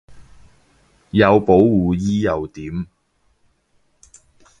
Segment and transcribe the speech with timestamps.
[1.11, 2.87] 有保護衣又點